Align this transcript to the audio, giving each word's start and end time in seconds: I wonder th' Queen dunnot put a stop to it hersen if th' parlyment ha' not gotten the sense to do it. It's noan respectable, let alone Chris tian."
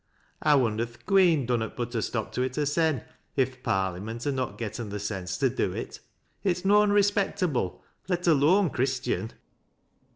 I 0.41 0.55
wonder 0.55 0.87
th' 0.87 1.05
Queen 1.05 1.45
dunnot 1.45 1.75
put 1.75 1.93
a 1.93 2.01
stop 2.01 2.31
to 2.31 2.41
it 2.41 2.55
hersen 2.55 3.03
if 3.35 3.53
th' 3.59 3.63
parlyment 3.63 4.23
ha' 4.23 4.33
not 4.33 4.57
gotten 4.57 4.89
the 4.89 4.97
sense 4.99 5.37
to 5.37 5.47
do 5.47 5.73
it. 5.73 5.99
It's 6.43 6.65
noan 6.65 6.89
respectable, 6.91 7.83
let 8.07 8.25
alone 8.25 8.71
Chris 8.71 8.99
tian." 8.99 9.31